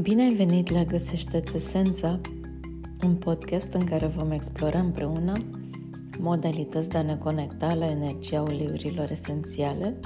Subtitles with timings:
[0.00, 2.20] Bine ai venit la Găsește-ți Esența,
[3.04, 5.44] un podcast în care vom explora împreună
[6.18, 9.98] modalități de a ne conecta la energia uleiurilor esențiale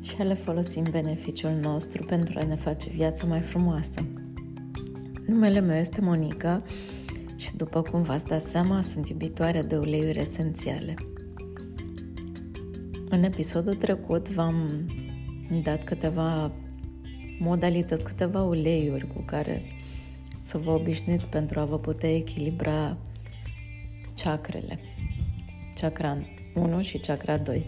[0.00, 4.06] și a le folosi în beneficiul nostru pentru a ne face viața mai frumoasă.
[5.26, 6.62] Numele meu este Monica
[7.36, 10.94] și după cum v-ați dat seama, sunt iubitoare de uleiuri esențiale.
[13.08, 14.86] În episodul trecut v-am
[15.62, 16.52] dat câteva
[17.38, 19.62] modalități, câteva uleiuri cu care
[20.40, 22.96] să vă obișnuiți pentru a vă putea echilibra
[24.22, 24.78] chakrele.
[25.74, 26.18] Chakra
[26.54, 27.66] 1 și chakra 2.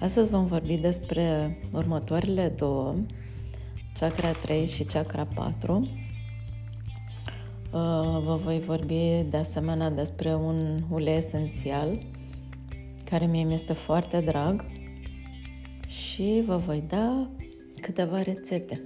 [0.00, 2.94] Astăzi vom vorbi despre următoarele două,
[3.98, 5.78] chakra 3 și chakra 4.
[5.78, 5.88] Uh,
[8.24, 11.98] vă voi vorbi de asemenea despre un ulei esențial
[13.10, 14.64] care mie mi este foarte drag
[15.86, 17.28] și vă voi da
[17.82, 18.82] câteva rețete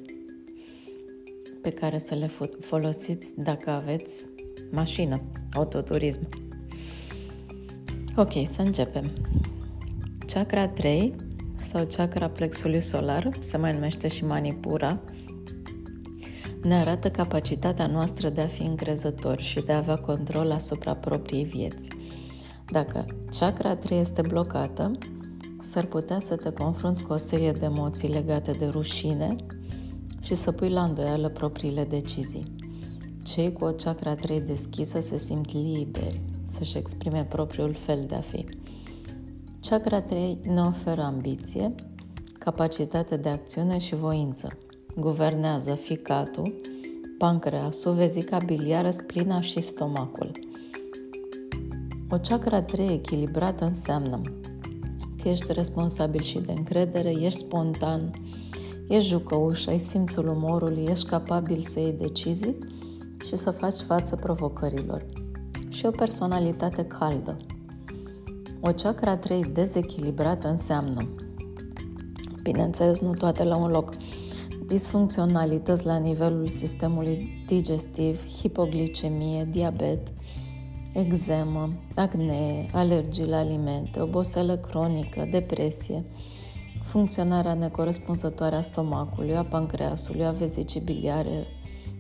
[1.63, 2.31] pe care să le
[2.61, 4.25] folosiți dacă aveți
[4.71, 5.23] mașină,
[5.53, 6.29] autoturism.
[8.17, 9.11] Ok, să începem.
[10.27, 11.15] Chakra 3
[11.61, 15.01] sau chakra plexului solar, se mai numește și manipura,
[16.63, 21.45] ne arată capacitatea noastră de a fi încrezători și de a avea control asupra propriei
[21.45, 21.89] vieți.
[22.71, 23.05] Dacă
[23.39, 24.99] chakra 3 este blocată,
[25.61, 29.37] s-ar putea să te confrunți cu o serie de emoții legate de rușine
[30.21, 32.55] și să pui la îndoială propriile decizii.
[33.23, 38.21] Cei cu o chakra 3 deschisă se simt liberi să-și exprime propriul fel de a
[38.21, 38.47] fi.
[39.61, 41.75] Chakra 3 ne oferă ambiție,
[42.39, 44.59] capacitate de acțiune și voință.
[44.97, 46.55] Guvernează ficatul,
[47.19, 50.31] pancreasul, vezica biliară, splina și stomacul.
[52.11, 54.46] O chakra 3 echilibrată înseamnă că
[55.29, 58.11] ești responsabil și de încredere, ești spontan,
[58.89, 62.59] ești jucăuș, ai simțul umorului, ești capabil să iei decizii
[63.25, 65.07] și să faci față provocărilor.
[65.69, 67.37] Și o personalitate caldă.
[68.61, 71.09] O chakra 3 dezechilibrată înseamnă,
[72.43, 73.95] bineînțeles nu toate la un loc,
[74.67, 80.09] disfuncționalități la nivelul sistemului digestiv, hipoglicemie, diabet,
[80.97, 86.05] eczemă, acne, alergii la alimente, oboseală cronică, depresie,
[86.83, 91.47] funcționarea necorespunzătoare a stomacului, a pancreasului, a vezicii biliare,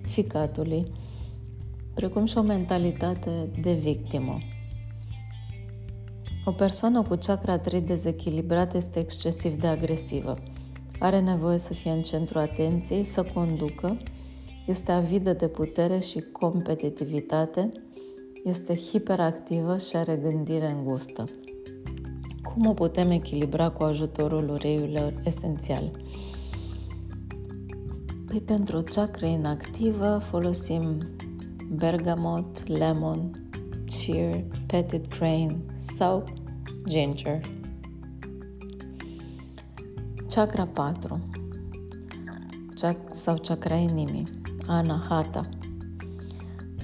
[0.03, 0.85] ficatului,
[1.95, 4.39] precum și o mentalitate de victimă.
[6.45, 10.39] O persoană cu chakra 3 dezechilibrat este excesiv de agresivă.
[10.99, 13.97] Are nevoie să fie în centru atenției, să conducă,
[14.67, 17.73] este avidă de putere și competitivitate,
[18.47, 21.25] este hiperactivă și are gândire îngustă.
[22.43, 25.91] Cum o putem echilibra cu ajutorul ureiurilor esențiale?
[28.27, 31.09] Păi pentru chakra inactivă folosim
[31.71, 33.31] bergamot, lemon,
[33.87, 35.57] cheer, petit crane
[35.97, 36.25] sau
[36.89, 37.41] ginger.
[40.29, 41.21] Chakra 4
[43.13, 44.25] sau chakra inimii,
[44.67, 45.49] anahata.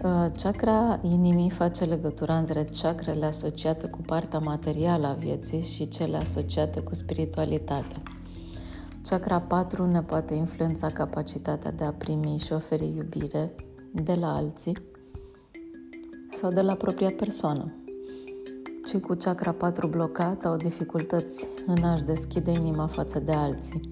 [0.05, 6.17] Uh, chakra inimii face legătura între chakrele asociate cu partea materială a vieții și cele
[6.17, 8.03] asociate cu spiritualitatea.
[9.09, 13.55] Chakra 4 ne poate influența capacitatea de a primi și oferi iubire
[13.93, 14.77] de la alții
[16.41, 17.75] sau de la propria persoană.
[18.87, 23.89] Cei cu chakra 4 blocat au dificultăți în a-și deschide inima față de alții.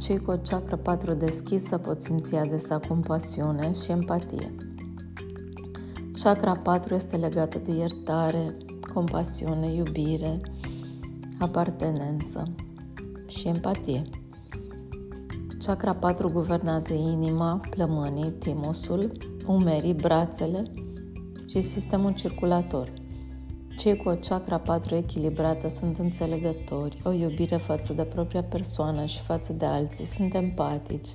[0.00, 4.54] Cei cu o chakra 4 deschisă pot simți adesea compasiune și empatie.
[6.26, 8.56] Chakra 4 este legată de iertare,
[8.94, 10.40] compasiune, iubire,
[11.38, 12.42] apartenență
[13.26, 14.02] și empatie.
[15.58, 19.12] Chakra 4 guvernează inima, plămânii, timusul,
[19.46, 20.72] umerii, brațele
[21.48, 22.92] și sistemul circulator.
[23.78, 29.20] Cei cu o chakra 4 echilibrată sunt înțelegători, o iubire față de propria persoană și
[29.20, 31.08] față de alții, sunt empatici,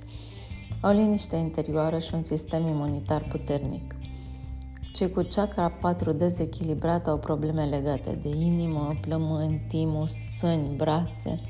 [0.80, 3.94] au liniște interioară și un sistem imunitar puternic.
[4.92, 11.40] Cei cu chakra 4 dezechilibrată au probleme legate de inimă, plămâni, timus, sâni, brațe.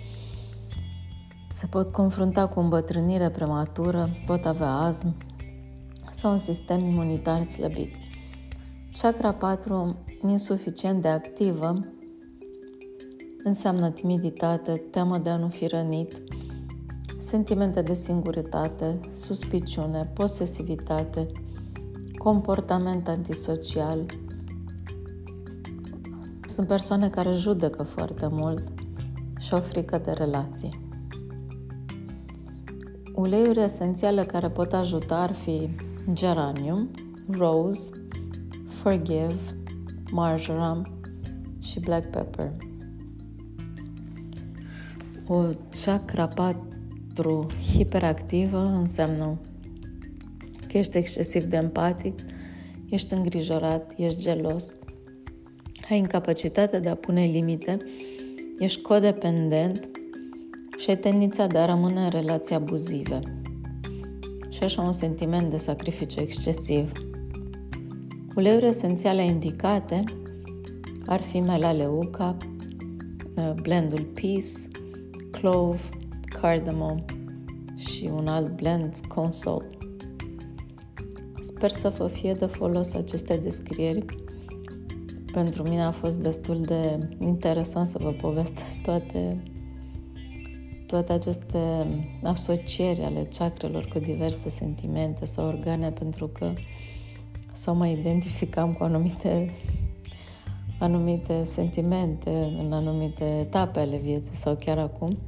[1.50, 5.16] Se pot confrunta cu îmbătrânire prematură, pot avea azm
[6.12, 7.94] sau un sistem imunitar slăbit.
[8.98, 9.96] Chakra 4
[10.26, 11.78] insuficient de activă
[13.44, 16.22] înseamnă timiditate, teamă de a nu fi rănit,
[17.18, 21.26] sentimente de singurătate, suspiciune, posesivitate,
[22.22, 24.06] comportament antisocial.
[26.48, 28.72] Sunt persoane care judecă foarte mult
[29.38, 30.80] și au frică de relații.
[33.14, 35.76] Uleiuri esențiale care pot ajuta ar fi
[36.12, 36.90] geranium,
[37.30, 37.92] rose,
[38.66, 39.40] forgive,
[40.10, 41.00] marjoram
[41.58, 42.52] și black pepper.
[45.26, 45.42] O
[45.84, 49.38] chakra 4 hiperactivă înseamnă
[50.72, 52.18] că ești excesiv de empatic,
[52.88, 54.78] ești îngrijorat, ești gelos,
[55.90, 57.76] ai incapacitatea de a pune limite,
[58.58, 59.88] ești codependent
[60.78, 63.20] și ai tendința de a rămâne în relații abuzive.
[64.48, 66.92] Și așa un sentiment de sacrificiu excesiv.
[68.36, 70.04] Uleiuri esențiale indicate
[71.06, 72.36] ar fi melaleuca,
[73.36, 74.68] uh, blendul Peace,
[75.30, 75.80] clove,
[76.40, 77.04] cardamom
[77.76, 79.68] și un alt blend console.
[81.62, 84.04] Sper să vă fie de folos aceste descrieri.
[85.32, 89.42] Pentru mine a fost destul de interesant să vă povestesc toate,
[90.86, 91.86] toate aceste
[92.22, 96.52] asocieri ale chakrelor cu diverse sentimente sau organe, pentru că
[97.52, 99.54] sau mă identificam cu anumite
[100.78, 105.18] anumite sentimente în anumite etape ale vieții sau chiar acum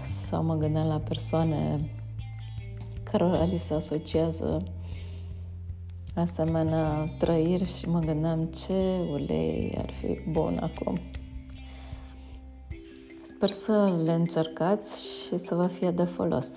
[0.00, 1.90] sau mă gândeam la persoane
[3.02, 4.62] cărora li se asociază
[6.20, 11.00] asemenea trăiri și mă gândeam ce ulei ar fi bun acum.
[13.22, 16.48] Sper să le încercați și să vă fie de folos.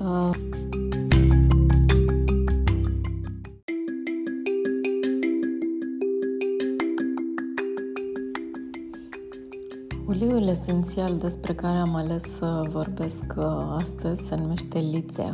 [0.00, 0.71] Uh.
[10.52, 13.44] Esențial despre care am ales să vorbesc uh,
[13.78, 15.32] astăzi se numește Lițea.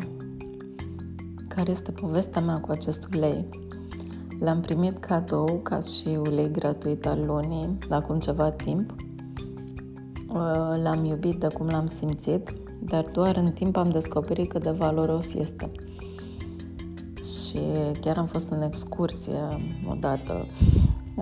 [1.49, 3.49] Care este povestea mea cu acest ulei?
[4.39, 8.95] L-am primit cadou ca și ulei gratuit al lunii, acum ceva timp.
[10.29, 14.71] Uh, l-am iubit de cum l-am simțit, dar doar în timp am descoperit cât de
[14.71, 15.71] valoros este.
[17.23, 17.59] Și
[18.01, 19.41] chiar am fost în excursie
[19.91, 20.47] odată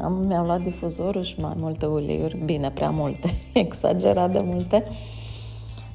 [0.03, 4.85] am, mi-am luat difuzorul și mai multe uleiuri, bine, prea multe, exagerat de multe.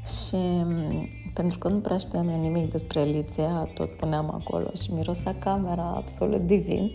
[0.06, 4.94] Și mm, pentru că nu prea știam eu nimic despre Eliția, tot puneam acolo și
[4.94, 6.92] mirosea camera absolut divin.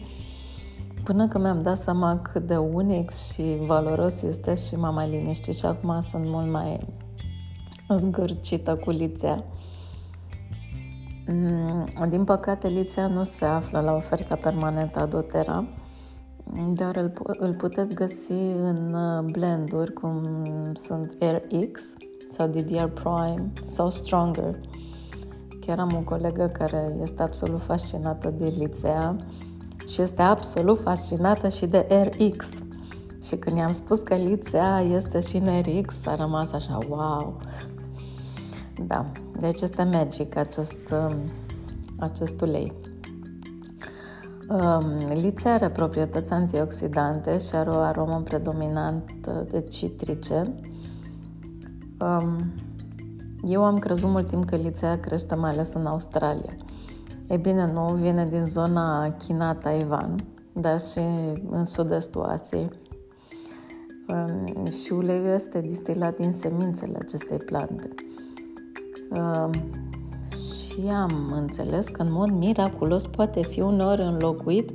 [1.04, 5.56] Până că mi-am dat seama cât de unic și valoros este și m-am mai liniștit
[5.56, 6.80] și acum sunt mult mai
[7.88, 9.44] zgârcită cu lițea.
[11.26, 15.64] Mm, din păcate, lițea nu se află la oferta permanentă a doTERRA,
[16.72, 18.32] dar îl, îl puteți găsi
[18.62, 20.26] în uh, blenduri cum
[20.74, 21.82] sunt RX
[22.32, 24.60] sau DDR Prime sau Stronger.
[25.60, 29.16] Chiar am o colegă care este absolut fascinată de Lițea
[29.86, 32.48] și este absolut fascinată și de RX.
[33.22, 37.40] Și când i-am spus că Lițea este și în RX, a rămas așa, wow!
[38.86, 39.06] Da,
[39.38, 41.16] deci este magic acest, um,
[41.98, 42.72] acest ulei.
[44.48, 49.10] Um, lițea are proprietăți antioxidante și are o aromă predominant
[49.50, 50.54] de citrice.
[52.00, 52.52] Um,
[53.42, 56.52] eu am crezut mult timp că lițea crește mai ales în Australia.
[57.26, 61.00] E bine, nu vine din zona China-Taiwan, dar și
[61.50, 62.70] în sud-estul Asiei.
[64.08, 67.94] Um, și uleiul este distilat din semințele acestei plante.
[70.76, 74.70] Um, și am înțeles că în mod miraculos poate fi uneori înlocuit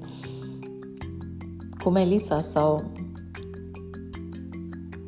[1.84, 2.84] cu Melisa sau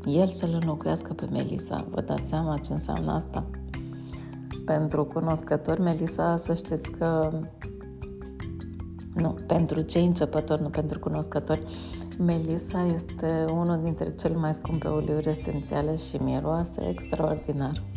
[0.06, 1.88] el să-l înlocuiască pe Melisa.
[1.90, 3.46] Vă dați seama ce înseamnă asta?
[4.66, 7.40] Pentru cunoscători, Melisa, să știți că
[9.14, 11.66] nu, pentru cei începători, nu pentru cunoscători,
[12.18, 17.93] Melisa este unul dintre cele mai scumpe uleiuri esențiale și miroase extraordinar.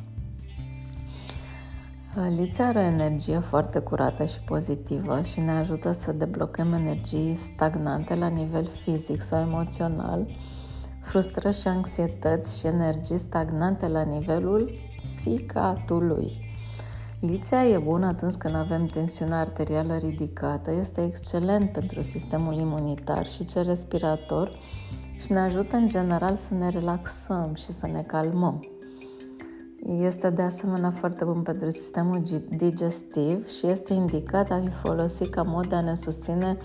[2.24, 8.14] Liția are o energie foarte curată și pozitivă și ne ajută să deblocăm energii stagnante
[8.14, 10.26] la nivel fizic sau emoțional,
[11.02, 14.78] frustrări și anxietăți și energii stagnante la nivelul
[15.20, 16.32] ficatului.
[17.20, 23.44] Liția e bună atunci când avem tensiune arterială ridicată, este excelent pentru sistemul imunitar și
[23.44, 24.58] cel respirator
[25.16, 28.75] și ne ajută în general să ne relaxăm și să ne calmăm.
[29.88, 35.42] Este de asemenea foarte bun pentru sistemul digestiv și este indicat a fi folosit ca
[35.42, 36.56] mod de a ne susține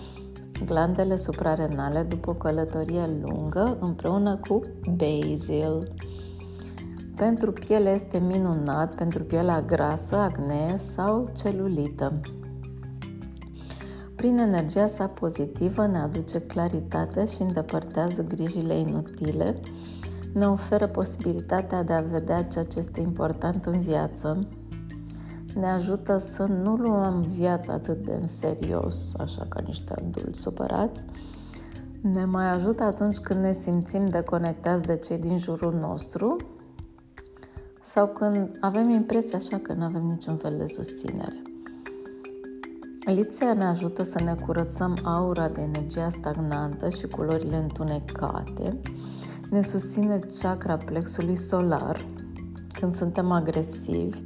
[0.64, 4.62] glandele suprarenale după o călătorie lungă împreună cu
[4.96, 5.94] basil.
[7.16, 12.20] Pentru piele este minunat, pentru pielea grasă, acne sau celulită.
[14.16, 19.60] Prin energia sa pozitivă ne aduce claritate și îndepărtează grijile inutile
[20.32, 24.48] ne oferă posibilitatea de a vedea ceea ce este important în viață,
[25.54, 31.04] ne ajută să nu luăm viața atât de în serios, așa ca niște adulți supărați,
[32.00, 36.36] ne mai ajută atunci când ne simțim deconectați de cei din jurul nostru
[37.82, 41.42] sau când avem impresia așa că nu avem niciun fel de susținere.
[43.04, 48.80] Liția ne ajută să ne curățăm aura de energia stagnantă și culorile întunecate,
[49.52, 52.06] ne susține chakra plexului solar
[52.72, 54.22] când suntem agresivi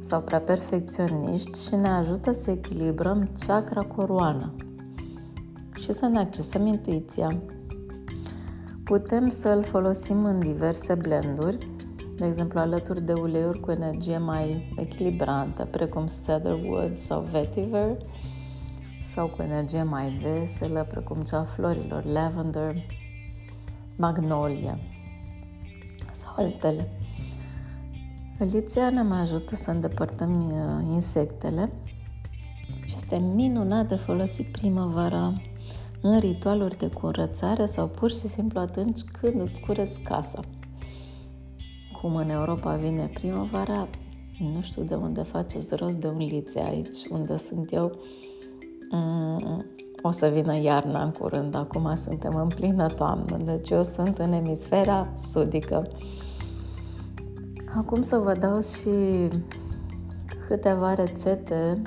[0.00, 4.54] sau prea perfecționiști și ne ajută să echilibrăm chakra coroană
[5.78, 7.42] și să ne accesăm intuiția.
[8.84, 11.58] Putem să-l folosim în diverse blenduri,
[12.16, 17.96] de exemplu alături de uleiuri cu energie mai echilibrantă, precum cedarwood sau vetiver,
[19.14, 22.74] sau cu energie mai veselă, precum cea a florilor, lavender,
[23.96, 24.78] magnolia
[26.12, 26.88] sau altele.
[28.38, 31.72] Liția ne mai ajută să îndepărtăm uh, insectele
[32.84, 35.32] și este minunat de folosit primăvara
[36.02, 40.40] în ritualuri de curățare sau pur și simplu atunci când îți cureți casa.
[42.00, 43.88] Cum în Europa vine primăvara,
[44.38, 47.98] nu știu de unde faceți rost de un lițe aici, unde sunt eu.
[50.02, 54.18] Mm, o să vină iarna în curând, acum suntem în plină toamnă, deci eu sunt
[54.18, 55.88] în emisfera sudică.
[57.76, 59.28] Acum să vă dau și
[60.48, 61.82] câteva rețete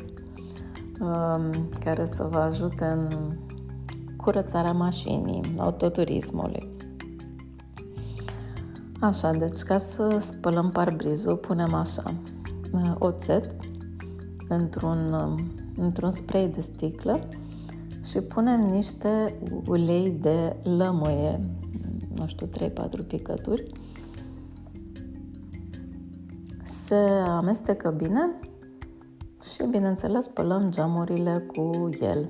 [1.00, 3.38] um, care să vă ajute în
[4.18, 6.74] curățarea mașinii, autoturismului.
[9.00, 12.14] Așa, deci ca să spălăm parbrizul, punem așa
[12.72, 13.56] uh, oțet
[14.50, 17.28] într-un, um, într-un spray de sticlă
[18.06, 21.40] și punem niște ulei de lămâie,
[22.16, 23.72] nu știu, 3-4 picături.
[26.64, 26.96] Se
[27.28, 28.40] amestecă bine
[29.54, 32.30] și, bineînțeles, spălăm geamurile cu el.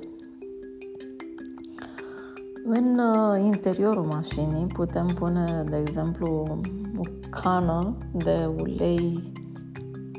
[2.66, 6.60] În uh, interiorul mașinii putem pune, de exemplu,
[6.98, 9.32] o cană de ulei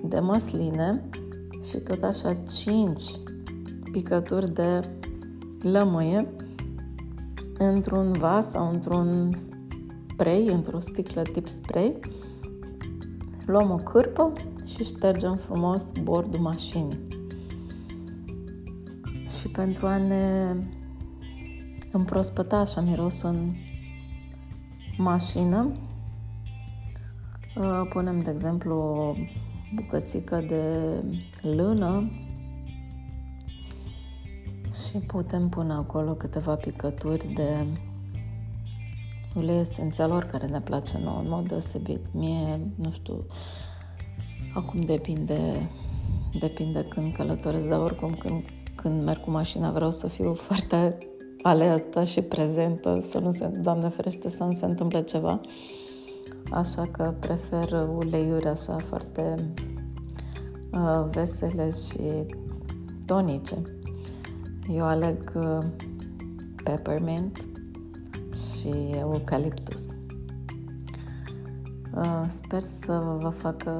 [0.04, 1.08] de măsline
[1.62, 3.02] și tot așa 5
[3.92, 4.80] picături de
[5.70, 6.28] lămâie
[7.58, 9.32] într-un vas sau într-un
[10.12, 12.00] spray, într-o sticlă tip spray.
[13.46, 14.32] Luăm o cârpă
[14.66, 16.99] și ștergem frumos bordul mașinii.
[19.38, 20.56] Și pentru a ne
[21.92, 23.54] împrospăta așa mirosul în
[24.99, 25.73] mașină.
[27.56, 29.14] Uh, punem, de exemplu, o
[29.75, 31.02] bucățică de
[31.49, 32.11] lână
[34.85, 37.66] și putem pune acolo câteva picături de
[39.35, 42.00] ulei esențial care ne place nouă în mod deosebit.
[42.12, 43.26] Mie, nu știu,
[44.54, 45.71] acum depinde,
[46.40, 50.99] depinde când călătoresc, dar oricum când, când merg cu mașina vreau să fiu foarte
[51.42, 55.40] alertă și prezentă, să nu se, Doamne ferește, să nu se întâmple ceva.
[56.50, 59.52] Așa că prefer uleiuri așa foarte
[60.73, 62.26] uh, vesele și
[63.06, 63.75] tonice.
[64.68, 65.64] Eu aleg uh,
[66.64, 67.46] peppermint
[68.35, 68.68] și
[68.99, 69.87] eucaliptus.
[71.94, 73.73] Uh, sper să vă facă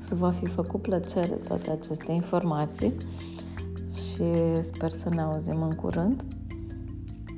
[0.00, 2.94] să vă fi făcut plăcere toate aceste informații
[3.92, 4.24] și
[4.60, 6.24] sper să ne auzim în curând.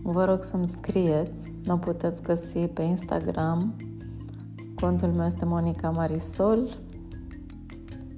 [0.03, 3.77] Vă rog să-mi scrieți, mă puteți găsi pe Instagram.
[4.81, 6.69] Contul meu este Monica Marisol,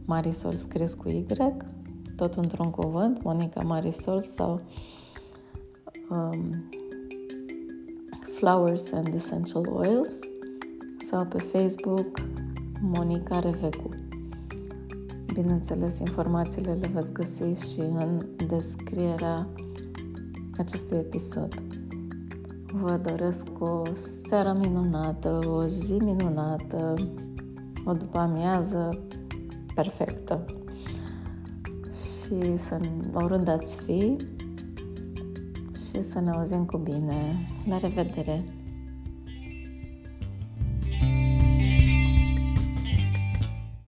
[0.04, 1.26] Marisol scris cu Y,
[2.16, 4.60] tot într-un cuvânt, Monica Marisol sau
[6.10, 6.70] um,
[8.36, 10.18] Flowers and Essential Oils
[11.08, 12.20] sau pe Facebook
[12.80, 13.88] Monica Revecu.
[15.32, 19.46] Bineînțeles, informațiile le veți găsi și în descrierea
[20.56, 21.54] acestui episod.
[22.72, 23.82] Vă doresc o
[24.28, 26.94] seară minunată, o zi minunată,
[27.84, 28.98] o după amiază
[29.74, 30.44] perfectă
[32.32, 32.80] și să
[33.12, 34.16] oriunde ați fi
[35.72, 37.48] și să ne auzim cu bine.
[37.68, 38.44] La revedere!